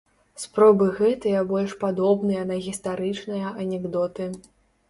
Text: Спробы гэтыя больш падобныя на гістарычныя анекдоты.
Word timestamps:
Спробы 0.43 0.87
гэтыя 0.99 1.43
больш 1.51 1.75
падобныя 1.83 2.47
на 2.53 2.57
гістарычныя 2.69 3.55
анекдоты. 3.67 4.33